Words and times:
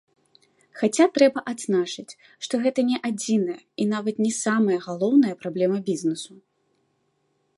Хаця 0.79 1.05
трэба 1.17 1.39
адзначыць, 1.51 2.17
што 2.47 2.53
гэта 2.63 2.79
не 2.89 2.97
адзіная 3.11 3.59
і 3.85 3.87
нават 3.93 4.15
не 4.25 4.33
самая 4.43 4.79
галоўная 4.89 5.35
праблема 5.43 5.77
бізнесу. 5.91 6.33